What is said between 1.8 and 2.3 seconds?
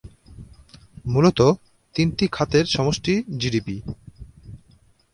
তিনটি